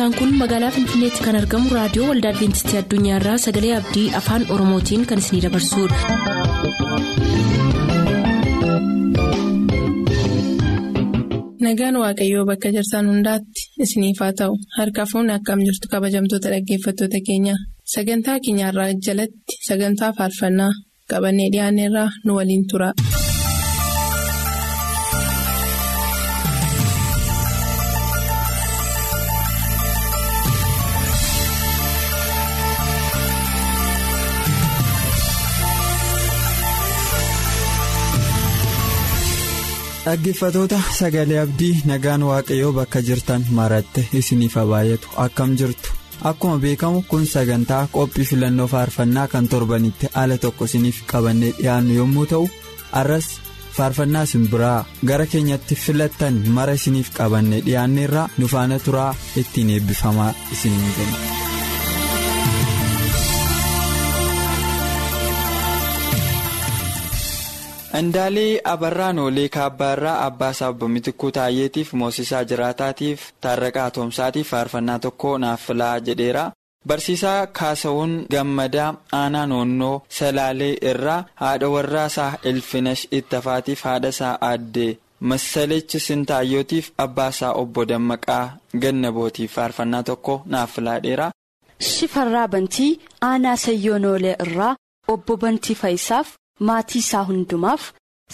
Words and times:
sagantaan 0.00 0.18
kun 0.18 0.38
magaalaa 0.40 0.70
finfinneetti 0.76 1.24
kan 1.24 1.36
argamu 1.40 1.74
raadiyoo 1.76 2.06
waldaa 2.10 2.30
adventistii 2.34 2.78
addunyaarraa 2.80 3.36
sagalee 3.44 3.74
abdii 3.80 4.06
afaan 4.22 4.48
oromootiin 4.56 5.06
kan 5.12 5.18
isinidabarsudha. 5.24 5.98
nagaan 11.64 11.96
waaqayyoo 12.02 12.44
bakka 12.50 12.68
jirtan 12.74 13.06
hundaatti 13.12 13.60
isiniif 13.84 14.18
haa 14.22 14.32
ta'u 14.40 14.54
harka 14.78 15.02
fuunni 15.10 15.32
akkam 15.38 15.60
jirtu 15.66 15.86
kabajamtoota 15.92 16.48
dhaggeeffattoota 16.54 17.18
keenya 17.28 17.54
sagantaa 17.94 18.38
keenyarraa 18.44 18.90
jalatti 19.06 19.54
sagantaa 19.68 20.12
faarfannaa 20.18 20.72
qabannee 21.10 21.48
dhiyaanneerraa 21.52 22.08
nu 22.24 22.32
waliin 22.38 22.64
tura. 22.70 22.90
Dhaggeeffatoota 40.04 40.78
sagalee 40.98 41.38
abdii 41.44 41.74
nagaan 41.90 42.22
waaqayyoo 42.30 42.72
bakka 42.78 43.00
jirtan 43.08 43.42
maratte 43.58 44.00
isiniif 44.20 44.54
haa 44.58 44.66
baay'atu 44.72 45.08
akkam 45.24 45.50
jirtu 45.60 45.90
akkuma 46.30 46.56
beekamu 46.64 47.02
kun 47.10 47.26
sagantaa 47.34 47.82
qophii 47.96 48.26
filannoo 48.30 48.68
faarfannaa 48.74 49.26
kan 49.32 49.48
torbanitti 49.52 50.06
ala 50.22 50.36
tokko 50.44 50.64
isiniif 50.70 50.98
qabannee 51.12 51.52
dhiyaannu 51.58 51.92
yommuu 52.00 52.26
ta'u 52.32 52.46
arras 53.00 53.28
faarfannaa 53.76 54.24
isin 54.28 54.48
biraa 54.52 54.80
gara 55.10 55.26
keenyatti 55.32 55.74
filattan 55.84 56.34
mara 56.56 56.72
isiniif 56.80 57.08
qabannee 57.18 57.60
dhiyaanneerraa 57.66 58.28
nu 58.38 58.46
faana 58.54 58.78
turaa 58.86 59.12
ittiin 59.42 59.70
eebbifamaa 59.76 60.32
isiniin 60.54 60.92
jenna. 60.98 61.18
Indaalee 67.98 68.60
Abarraan 68.64 69.18
Oolee 69.18 69.48
Kaabbaarraa 69.48 70.24
Abbaasaa 70.26 70.68
Obbo 70.68 70.88
Mitikuu 70.88 71.30
Taayyeetiif 71.32 71.92
Moosisaa 71.92 72.44
Jiraataatiif 72.44 73.20
Taarraqaa 73.40 73.90
Toomsaatiif 73.90 74.48
faarfannaa 74.50 74.98
tokko 74.98 75.38
naaf 75.38 75.66
filaa 75.66 75.98
jedheera. 76.00 76.52
Barsiisaa 76.88 77.46
Kaasawuun 77.46 78.26
Gammadaa 78.30 78.94
Aanaa 79.12 79.46
Noonnoo 79.46 80.02
Salaalee 80.08 80.76
irraa 80.92 81.24
haadha 81.34 81.68
warraasaa 81.74 82.32
Elfinash 82.44 83.06
Ittafaatiif 83.10 83.82
haadhasaa 83.84 84.38
Aaddee 84.40 84.98
Massaleechi 85.20 86.00
Sintaayyootiif 86.00 86.90
Abbaasaa 86.98 87.52
Obbo 87.52 87.84
Dammaqaa 87.88 88.56
Gannabootiif 88.82 89.52
faarfannaa 89.54 90.02
tokko 90.02 90.42
naaf 90.46 90.72
filaadheera. 90.74 91.30
Shifarraa 91.80 92.48
Bantii 92.48 93.00
Aanaa 93.22 93.56
Sayyoonoolee 93.56 94.36
irraa 94.46 94.76
Obbo 95.08 95.36
Bantii 95.36 95.74
Faayisaaf. 95.74 96.28
Maatii 96.68 96.98
isaa 97.04 97.24
hundumaaf 97.30 97.82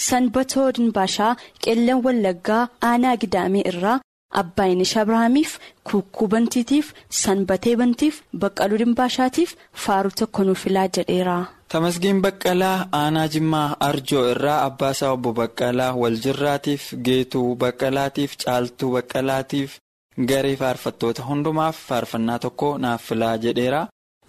sanbatoo 0.08 0.68
dinbaashaa 0.76 1.32
qeellan 1.64 2.02
wallaggaa 2.06 2.62
aanaa 2.90 3.16
gidaamee 3.22 3.64
irraa 3.72 3.98
abbaayinesh 4.40 4.94
abrahaamiif 5.02 5.52
kuukkuu 5.90 6.28
bantiitiif 6.34 6.86
sanbatee 7.22 7.74
bantiif 7.82 8.16
baqqaluu 8.42 8.78
dinbaashaatiif 8.82 9.54
faaruu 9.84 10.14
tokko 10.20 10.44
nuuf 10.44 10.62
filaa 10.64 10.88
jedheera. 10.96 11.36
Tamasgiin 11.72 12.20
Baqqalaa 12.24 12.86
Aanaa 12.98 13.28
Jimmaa 13.34 13.76
Arjoo 13.88 14.20
irraa 14.32 14.58
Abbaasaa 14.66 15.10
Obbo 15.14 15.32
Baqqalaa 15.38 15.92
Waljirraatiif 16.02 16.82
Geetuu 17.06 17.48
Baqqalaatiif 17.62 18.36
Caaltuu 18.44 18.90
Baqqalaatiif 18.96 19.70
garee 20.28 20.56
faarfattoota 20.60 21.22
hundumaaf 21.28 21.76
faarfannaa 21.88 22.38
tokko 22.44 22.68
naaf 22.84 23.02
filaa 23.08 23.36
jedheera. 23.46 23.80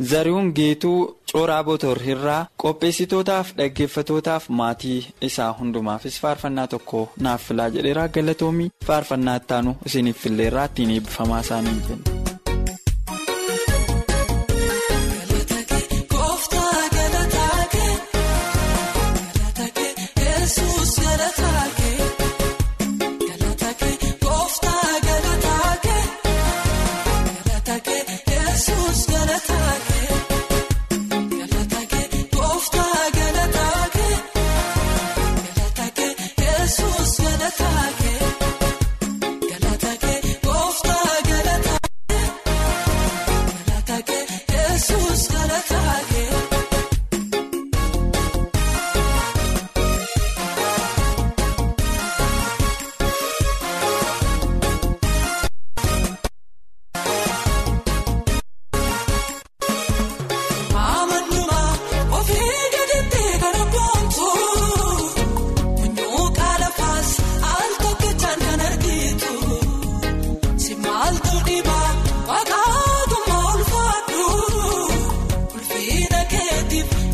Zarihuun 0.03 0.51
Geetuu 0.53 1.17
Cooraa 1.31 1.63
Botorrirraa 1.63 2.45
qopheessitootaaf 2.63 3.53
dhaggeeffatootaaf 3.57 4.49
maatii 4.59 4.99
isaa 5.29 5.49
hundumaafis 5.59 6.19
faarfannaa 6.25 6.67
tokko 6.73 7.01
naaf 7.27 7.47
filaa 7.49 7.69
jedheera 7.77 8.07
galatoomii 8.19 8.69
faarfannaa 8.91 9.35
ittaanu 9.41 9.75
isiniif 9.91 10.21
filleerraa 10.27 10.65
ittiin 10.71 10.91
eebbifamaa 10.97 11.39
isaanii 11.47 11.79
jenna. 11.89 12.16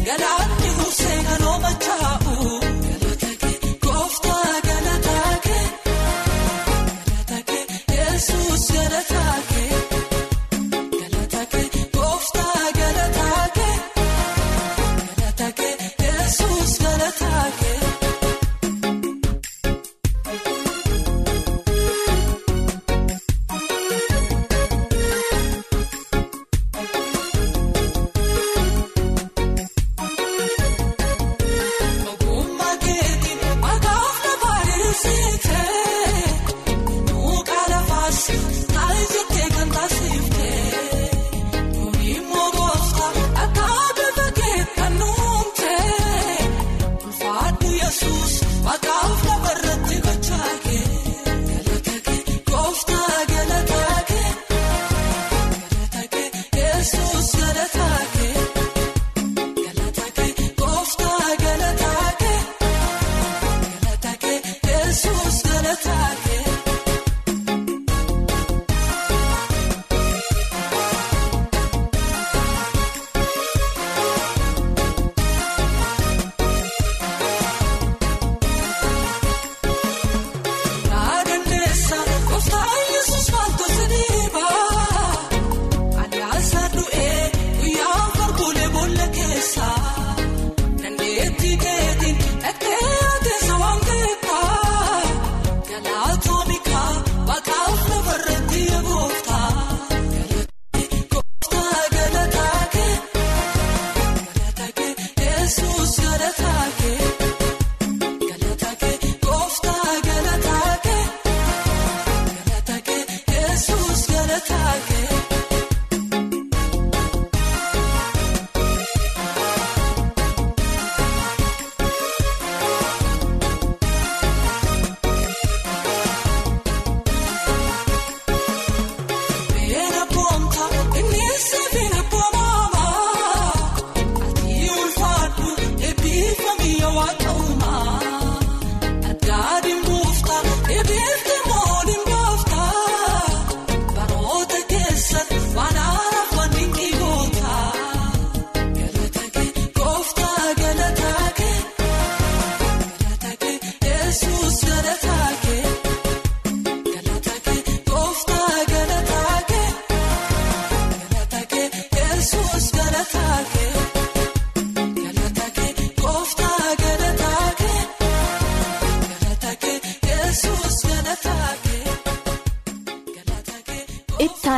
Galaxy. 0.04 0.43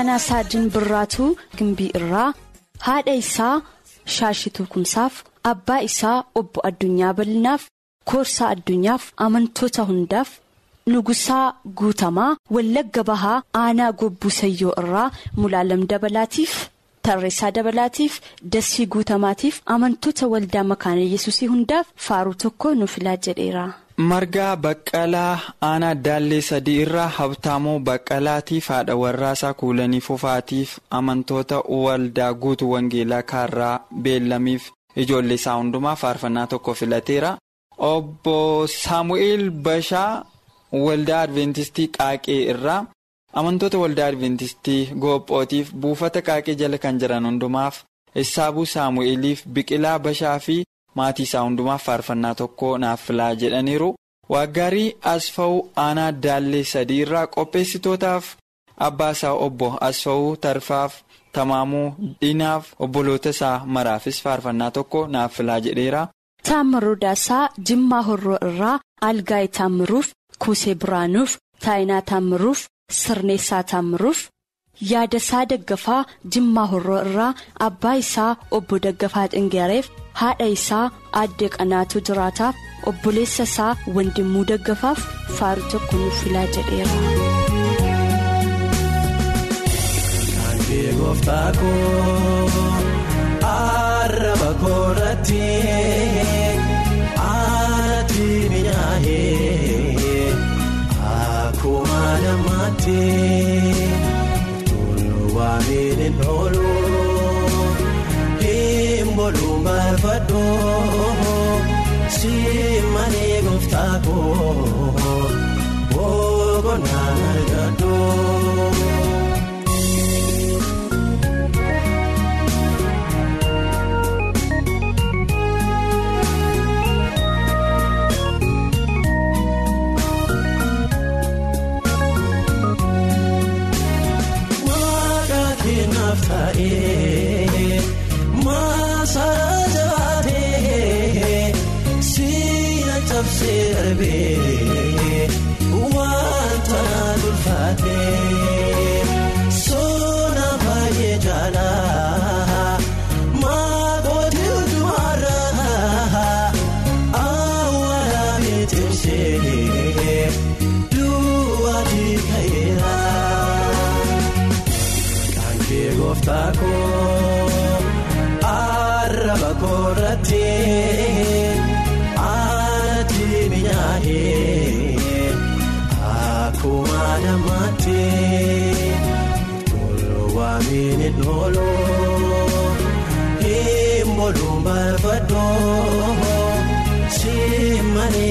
Ittaanaa 0.06 0.24
isaa 0.24 0.44
dinbirraatuu 0.52 1.30
gimbii 1.58 1.92
irraa 2.00 2.34
haadha 2.88 3.14
isaa 3.24 3.62
shaashituu 4.16 4.66
kumsaaf 4.74 5.14
abbaa 5.52 5.80
isaa 5.88 6.18
obbo 6.42 6.60
addunyaa 6.70 7.14
bal'inaaf 7.20 7.64
koorsaa 8.12 8.50
addunyaaf 8.56 9.04
amantoota 9.26 9.84
hundaaf 9.90 10.30
nugusaa 10.94 11.46
guutamaa 11.80 12.30
wallagga 12.58 13.04
bahaa 13.10 13.40
aanaa 13.62 13.92
gobbuu 14.02 14.30
sayyoo 14.42 14.74
irraa 14.84 15.08
mulaalam 15.42 15.88
dabalaatiif 15.94 16.54
tarreessaa 17.10 17.52
dabalaatiif 17.58 18.20
dassii 18.58 18.86
guutamaatiif 18.98 19.62
amantoota 19.78 20.28
waldaa 20.36 20.64
makaana 20.74 21.02
yesusii 21.16 21.48
hundaaf 21.56 21.88
faaruu 22.10 22.34
tokko 22.46 22.74
nu 22.76 22.88
filaa 22.94 23.18
jedheera. 23.28 23.66
Margaa 23.98 24.56
baqqalaa 24.56 25.40
aanaa 25.62 25.96
daallee 26.06 26.42
sadii 26.42 26.80
irraa 26.86 27.08
habtaamuu 27.18 27.80
baqqalaatiif 27.90 28.68
haadha 28.74 28.96
warraasaa 29.02 29.54
kuulanii 29.54 30.02
fufaatiif 30.08 30.78
amantoota 31.00 31.60
waldaa 31.84 32.34
guutuu 32.34 32.72
wangeelaa 32.74 33.22
kaarraa 33.32 33.80
beellamiif 34.04 34.64
ijoollee 35.04 35.36
isaa 35.42 35.56
hundumaa 35.60 35.96
faarfannaa 36.02 36.48
tokko 36.48 36.74
filateera 36.74 37.32
obbo 37.78 38.68
saamu'eel 38.74 39.50
bashaa 39.70 40.26
waldaa 40.86 41.22
adventistii 41.22 41.88
qaaqee 41.98 42.40
irraa 42.52 42.86
amantoota 43.34 43.78
waldaa 43.84 44.08
adventistii 44.12 44.82
goophootiif 45.02 45.72
buufata 45.82 46.22
qaaqee 46.22 46.56
jala 46.62 46.78
kan 46.78 47.00
jiran 47.00 47.26
hundumaaf 47.32 47.84
issaabuu 48.24 48.66
saamu'eeliif 48.66 49.48
biqilaa 49.48 50.00
bashaa 50.00 50.40
fi. 50.40 50.64
Maatii 51.00 51.24
isaa 51.30 51.44
hundumaaf 51.48 51.84
faarfannaa 51.90 52.36
tokko 52.42 52.78
naaf 52.84 53.02
filaa 53.08 53.34
jedhaniiru 53.44 53.90
waaggaarii 54.34 54.96
asfa'uu 55.14 55.60
aanaa 55.86 56.12
daallee 56.24 56.64
sadii 56.74 57.00
irraa 57.06 57.28
qopheessitootaaf 57.36 58.26
abbaa 58.88 59.12
isaa 59.18 59.34
obbo 59.48 59.68
asfa'uu 59.90 60.36
tarfaaf 60.46 60.94
tamaamuu 61.38 61.88
dhinaaf 62.22 62.66
obboloota 62.88 63.30
isaa 63.36 63.56
maraafis 63.78 64.22
faarfannaa 64.28 64.72
tokko 64.78 65.08
naaf 65.08 65.34
filaa 65.38 65.60
jedheera. 65.66 66.08
Taammiruu 66.48 66.96
Daasaa 67.02 67.50
Jimmaa 67.68 68.02
Horroo 68.08 68.38
irraa 68.50 68.80
Algaayii 69.10 69.48
Taammiruuf 69.58 70.08
Kuusee 70.46 70.76
Biraanuuf 70.82 71.32
Taayinaa 71.66 72.02
Taammiruuf 72.12 72.60
Sirneessaa 73.02 73.64
Taammiruuf. 73.72 74.20
Yaadasaa 74.92 75.44
daggafaa 75.52 76.00
jimmaa 76.36 76.66
horroo 76.74 77.00
irraa 77.10 77.30
abbaa 77.68 77.96
isaa 78.04 78.32
obbo 78.60 78.80
daggafaa 78.88 79.28
xingeereef 79.36 79.90
haadha 80.22 80.48
isaa 80.58 80.84
aadde 81.22 81.50
qanaatu 81.58 82.04
jiraataaf 82.10 82.56
obboleessa 82.94 83.44
isaa 83.52 83.72
wandimmuu 84.00 84.46
daggafaaf 84.54 85.06
faaruu 85.40 85.70
tokko 85.76 85.96
nuuf 86.04 86.24
filaa 86.24 86.48
jedheera. 86.58 86.96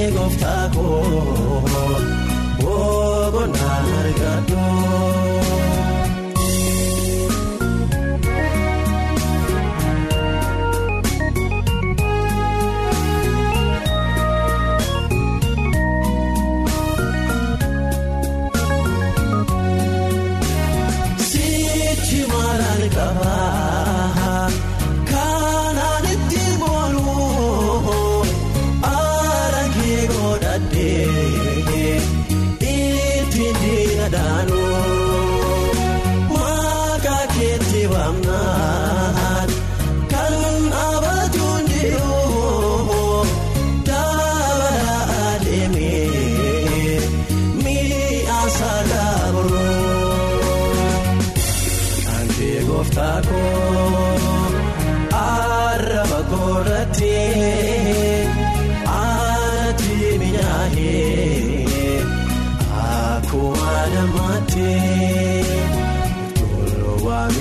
Simmanii 0.05 0.54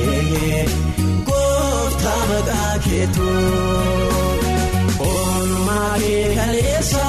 kee 0.06 0.62
gooftaa 1.28 2.22
maqaa 2.30 2.74
keetu 2.86 3.28
oolmaa 5.08 5.92
kee 6.04 6.26
kaleessa 6.38 7.06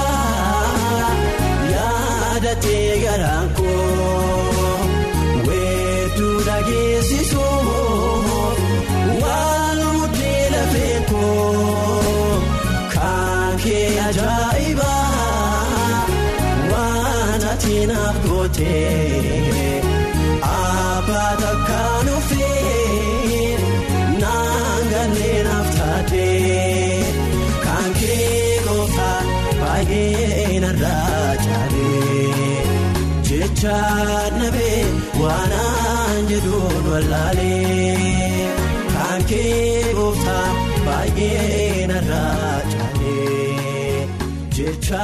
yaadatee 1.74 2.90
garaan 3.06 3.48
koo 3.58 4.78
weedduu 5.48 6.36
dhageessisuuf 6.48 8.58
waan 9.22 9.80
mudhii 9.94 10.44
lafee 10.56 10.98
koo 11.12 12.38
kan 12.96 13.54
kee 13.64 13.88
ajaa'iba 14.08 14.94
waan 16.72 17.42
ati 17.54 17.76
naaf 17.92 18.18
gootee 18.28 19.13
jecha 33.64 34.30
nabee 34.40 34.86
waanaan 35.24 36.28
jedhuun 36.32 36.86
wallaalee 36.92 38.48
kan 38.94 39.22
kee 39.30 39.94
gooftaa 39.98 40.48
baay'ee 40.86 41.88
narraa 41.88 42.60
caalee 42.74 44.08
jecha 44.58 45.04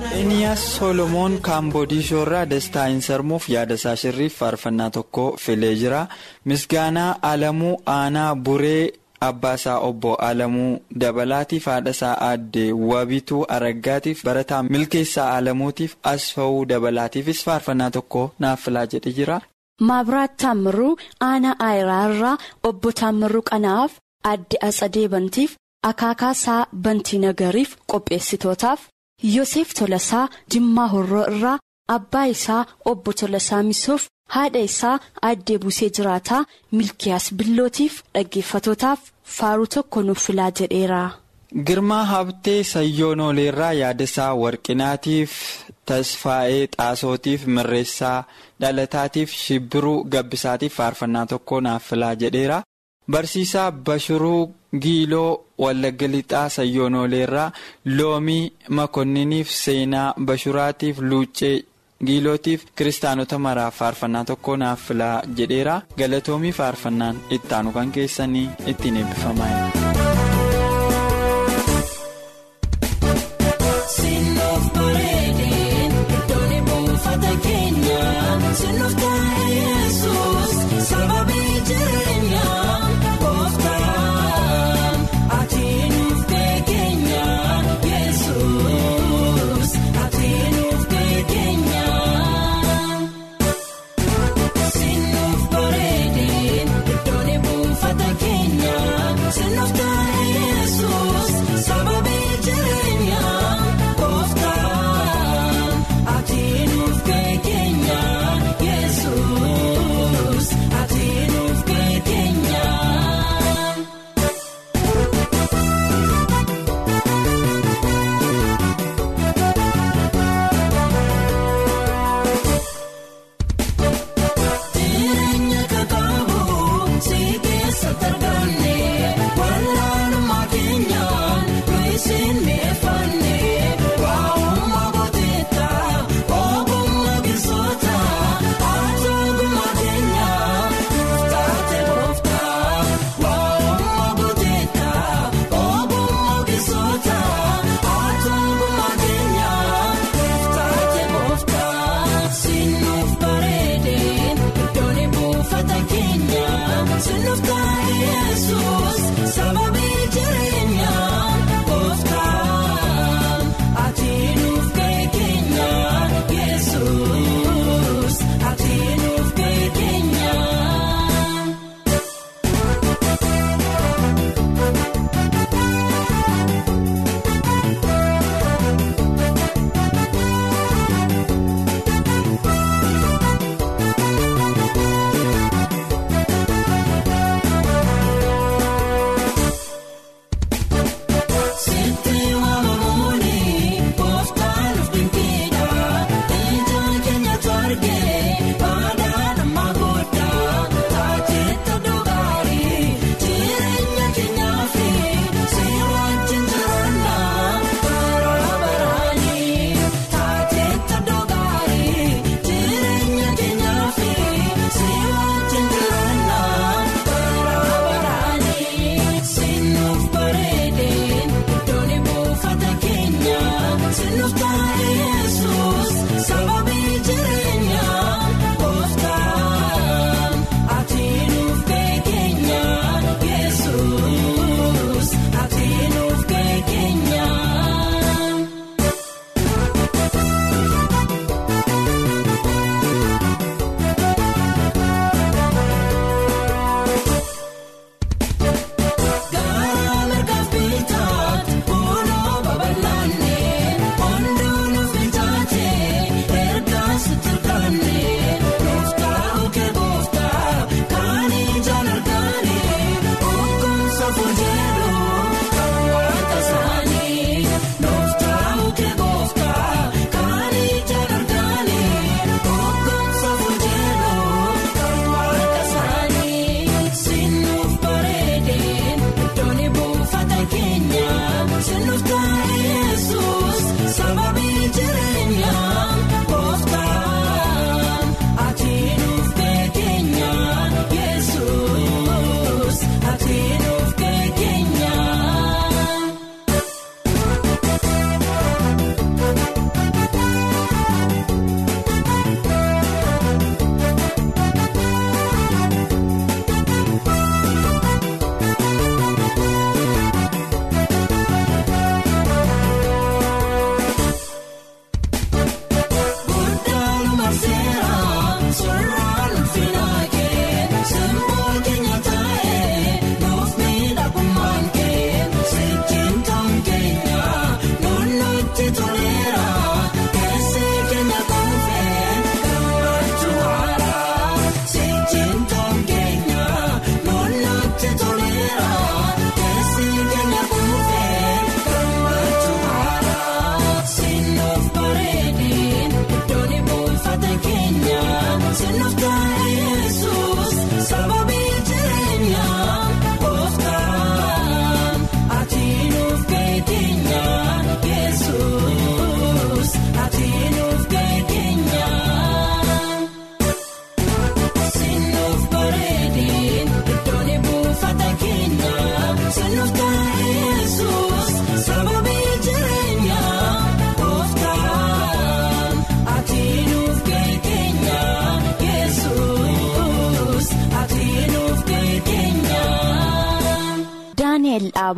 nabee. 0.00 0.20
Iniyaas 0.22 0.62
Solomoon 0.76 1.38
Kaamboodiishoorraa 1.48 2.46
Dastaa 2.50 2.86
hin 2.88 3.00
sarmuuf 3.08 3.48
yaadasaa 3.54 3.96
shirriif 3.96 4.34
faarfannaa 4.38 4.90
tokko 4.90 5.36
filee 5.44 5.74
jira. 5.84 6.06
Misgaanaa 6.44 7.18
Alamuu 7.22 7.76
Aanaa 7.86 8.34
Buree 8.36 8.92
Abbaasaa 9.28 9.78
Obbo 9.88 10.14
Alamuu 10.28 10.80
Dabalaatiif 11.04 11.64
haadhasaa 11.70 12.14
Aaddee 12.28 12.72
Wabituu 12.90 13.44
Araggaatiif 13.56 14.24
barataa 14.28 14.62
Milkeessaa 14.62 15.30
Alamuutiif 15.36 15.96
Asfa'uu 16.12 16.64
Dabalaatiifis 16.74 17.42
faarfannaa 17.48 17.90
tokko 17.96 18.22
naaf 18.38 18.60
filaa 18.64 18.86
jedhe 18.94 19.12
jira. 19.18 19.40
Maabiraat 19.88 20.36
Taammiruu 20.44 20.92
Aanaa 21.30 21.56
Ayiraarraa 21.68 22.36
Obbo 22.70 22.92
Taammiruu 23.02 23.42
Qanaaf 23.50 23.92
Aadde 24.30 24.56
Atsadee 24.68 25.08
Bantiif 25.08 25.56
Akaakaasaa 25.90 26.66
Bantii 26.86 27.18
Nagariif 27.26 27.76
qopheessitootaaf 27.92 28.80
Yoseef 29.36 29.74
Tolasaa 29.78 30.28
Jimmaa 30.54 30.88
Horroo 30.94 31.24
irraa 31.34 31.58
abbaa 31.88 32.26
isaa 32.26 32.66
Obbo 32.84 33.12
Tolasaa 33.12 33.62
Misoof 33.62 34.06
haadha 34.34 34.60
isaa 34.60 34.98
Aaddee 35.22 35.58
Busee 35.58 35.90
Jiraataa 35.90 36.44
Milkiyaas 36.72 37.34
Billootiif 37.34 38.02
dhaggeeffatootaaf 38.14 39.00
faaruu 39.24 39.66
tokko 39.66 40.02
nuuf 40.02 40.26
filaa 40.26 40.50
jedheera. 40.60 41.10
Girmaa 41.66 42.04
Habtee 42.04 42.64
Sayyoonoleerraa 42.64 43.72
yaadasaa 43.72 44.34
Warqinaatiif 44.42 45.32
Tasfaa'ee 45.86 46.66
Xaasootiif 46.76 47.46
Mirreessaa 47.46 48.24
Dhalataatiif 48.60 49.30
Shibbiruu 49.44 50.04
Gabbisaatiif 50.04 50.74
faarfannaa 50.76 51.26
tokko 51.26 51.60
naaf 51.60 51.88
filaa 51.90 52.14
jedheera. 52.14 52.62
Barsiisaa 53.10 53.70
Bashiruu 53.72 54.54
Giiloo 54.82 55.44
Wallagga 55.58 56.06
Lixaa 56.08 56.48
Sayyoonoleerraa 56.48 57.50
Loomii 57.84 58.52
Makonniniif 58.68 59.50
Seenaa 59.50 60.14
Bashuraatiif 60.30 60.98
Luuccee 60.98 61.64
Giilootiif 62.06 62.64
Kiristaanota 62.76 63.38
maraaf 63.38 63.76
faarfannaa 63.78 64.24
tokko 64.24 64.56
naaf 64.56 64.80
filaa 64.88 65.22
jedheera. 65.36 65.80
Galatoomii 65.98 66.52
faarfannaan 66.52 67.20
ittaanu 67.30 67.72
kan 67.72 67.92
keessanii 67.92 68.48
ittiin 68.66 68.96
eebbifamaa 68.96 69.50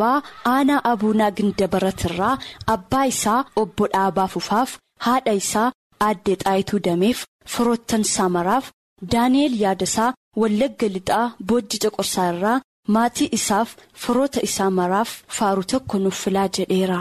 dhaabaa 0.01 0.23
aanaa 0.55 0.81
abuunaa 0.93 1.31
gindabaratirraa 1.39 2.35
abbaa 2.75 3.07
isaa 3.13 3.41
obbo 3.63 3.87
dhaabaa 3.95 4.27
fufaaf 4.35 4.71
haadha 5.07 5.33
isaa 5.43 5.69
aaddee 6.09 6.37
xaayituu 6.45 6.81
dameef 6.87 7.19
firoottan 7.55 8.05
samaraaf 8.17 8.71
daani'el 9.13 9.55
yaadasaa 9.65 10.11
wallagga 10.43 10.89
lixaa 10.97 11.27
boojji 11.49 11.79
coqorsaa 11.85 12.29
irraa 12.35 12.59
maatii 12.95 13.29
isaaf 13.39 13.69
firoota 14.05 14.41
isaa 14.49 14.71
maraaf 14.79 15.11
faaruu 15.37 15.65
tokko 15.73 15.99
nuuf 16.05 16.19
filaa 16.25 16.49
jedheera. 16.57 16.99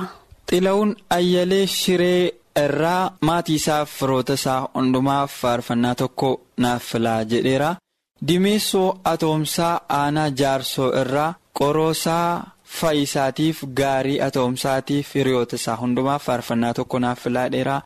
Xila'uun 0.49 0.91
ayyalee 1.17 1.65
shiree 1.79 2.21
irraa 2.65 3.03
maatii 3.29 3.55
isaaf 3.61 3.89
firoota 3.99 4.33
isaa 4.39 4.59
hundumaaf 4.75 5.31
faarfannaa 5.41 5.95
tokko 6.01 6.29
naaf 6.65 6.83
filaa 6.91 7.21
jedheera. 7.31 7.69
Dimeessoo 8.27 8.89
atoomsaa 9.11 9.75
aanaa 9.99 10.29
jaarsoo 10.41 10.89
irraa 11.01 11.33
qoroosaa 11.59 12.27
faayisaatiif 12.79 13.63
gaarii 13.79 14.19
atoomsaatiif 14.27 15.13
hiriyoota 15.15 15.55
isaa 15.61 15.75
hundumaaf 15.81 16.25
faarfannaa 16.29 16.73
tokko 16.79 16.99
naaf 17.05 17.19
filaa 17.27 17.45
jedheera. 17.49 17.81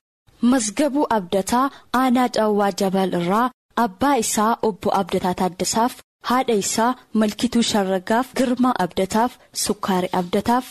Masgabuu 0.52 1.06
Abdataa 1.17 1.69
aanaa 2.02 2.30
Caawwaa 2.36 2.71
Jabal 2.82 3.13
irraa 3.19 3.45
abbaa 3.86 4.15
isaa 4.23 4.52
obbo 4.69 4.91
Abdataa 5.00 5.34
Taaddasaaf 5.39 5.93
haadha 6.30 6.54
isaa 6.63 6.89
Malkituu 7.21 7.63
Sharragaaf 7.69 8.34
Girmaa 8.41 8.73
Abdataaf 8.86 9.38
Sukkaari 9.63 10.10
Abdataaf 10.21 10.67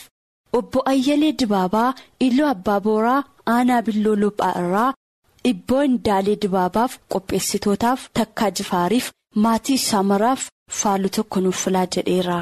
obbo 0.59 0.83
Ayyalee 0.93 1.33
Dibaabaa 1.41 1.89
Iluu 2.29 2.47
Abbaa 2.53 2.79
Booraa 2.87 3.23
aanaa 3.55 3.81
Billoo 3.89 4.15
Lophaa 4.23 4.53
irraa 4.61 4.93
Ibboo 5.51 5.83
Indaalee 5.89 6.37
Dibaabaaf 6.45 6.97
qopheessitootaaf 7.15 8.07
Takkaa 8.21 8.51
Jifaariif 8.61 9.11
maatii 9.47 9.75
isaa 9.81 10.03
maraaf 10.13 10.47
faalu 10.81 11.09
tokko 11.19 11.39
nuuf 11.45 11.63
filaa 11.65 11.85
jedheera. 11.97 12.39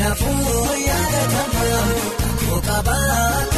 Naannoo 0.00 0.74
yaadatamaa 0.86 1.82
koo 2.40 2.60
qabaa. 2.68 3.53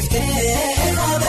siftee 0.00 0.22
eegalee. 0.86 1.28